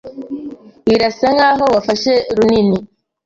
[0.85, 2.77] Birasa nkaho wafashe runini.